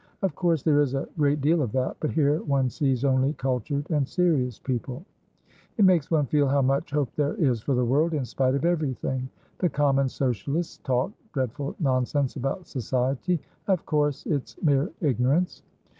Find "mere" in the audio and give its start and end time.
14.63-14.89